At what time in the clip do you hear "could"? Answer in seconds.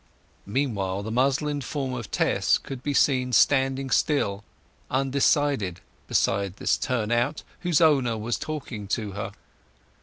2.57-2.81